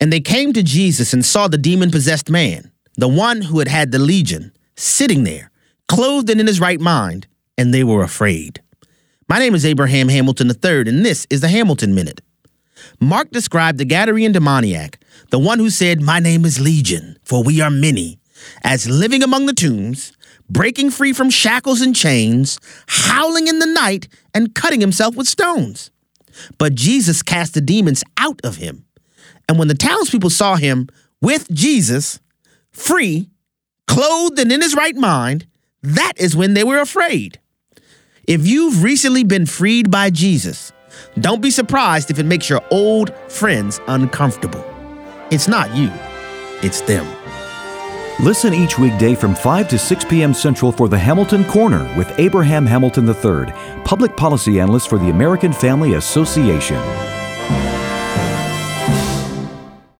[0.00, 3.68] And they came to Jesus and saw the demon possessed man, the one who had
[3.68, 5.50] had the legion, sitting there,
[5.88, 7.26] clothed and in his right mind,
[7.56, 8.60] and they were afraid.
[9.28, 12.20] My name is Abraham Hamilton III, and this is the Hamilton Minute.
[13.00, 14.98] Mark described the Gadarene demoniac,
[15.30, 18.18] the one who said, My name is Legion, for we are many,
[18.62, 20.12] as living among the tombs,
[20.48, 25.90] breaking free from shackles and chains, howling in the night, and cutting himself with stones.
[26.58, 28.84] But Jesus cast the demons out of him.
[29.48, 30.88] And when the townspeople saw him
[31.20, 32.20] with Jesus,
[32.72, 33.30] free,
[33.86, 35.46] clothed and in his right mind,
[35.82, 37.40] that is when they were afraid.
[38.26, 40.72] If you've recently been freed by Jesus,
[41.20, 44.64] don't be surprised if it makes your old friends uncomfortable.
[45.30, 45.92] It's not you,
[46.62, 47.06] it's them.
[48.18, 50.32] Listen each weekday from 5 to 6 p.m.
[50.32, 53.52] Central for the Hamilton Corner with Abraham Hamilton III,
[53.84, 57.05] public policy analyst for the American Family Association.